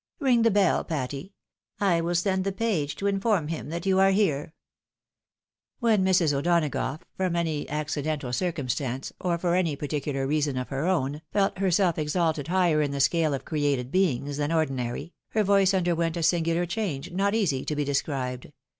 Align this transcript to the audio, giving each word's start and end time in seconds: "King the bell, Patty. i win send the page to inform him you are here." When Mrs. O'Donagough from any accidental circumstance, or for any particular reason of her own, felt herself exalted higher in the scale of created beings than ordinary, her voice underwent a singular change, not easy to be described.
"King 0.25 0.41
the 0.41 0.49
bell, 0.49 0.83
Patty. 0.83 1.35
i 1.79 2.01
win 2.01 2.15
send 2.15 2.43
the 2.43 2.51
page 2.51 2.95
to 2.95 3.05
inform 3.05 3.49
him 3.49 3.71
you 3.83 3.99
are 3.99 4.09
here." 4.09 4.55
When 5.77 6.03
Mrs. 6.03 6.33
O'Donagough 6.33 7.01
from 7.15 7.35
any 7.35 7.69
accidental 7.69 8.33
circumstance, 8.33 9.13
or 9.21 9.37
for 9.37 9.53
any 9.53 9.75
particular 9.75 10.25
reason 10.25 10.57
of 10.57 10.69
her 10.69 10.87
own, 10.87 11.21
felt 11.31 11.59
herself 11.59 11.99
exalted 11.99 12.47
higher 12.47 12.81
in 12.81 12.89
the 12.89 12.99
scale 12.99 13.35
of 13.35 13.45
created 13.45 13.91
beings 13.91 14.37
than 14.37 14.51
ordinary, 14.51 15.13
her 15.33 15.43
voice 15.43 15.71
underwent 15.71 16.17
a 16.17 16.23
singular 16.23 16.65
change, 16.65 17.11
not 17.11 17.35
easy 17.35 17.63
to 17.63 17.75
be 17.75 17.83
described. 17.85 18.51